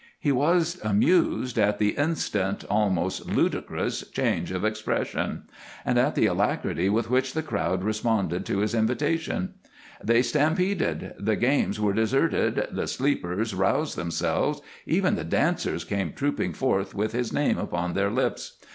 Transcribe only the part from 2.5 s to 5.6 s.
almost ludicrous change of expression,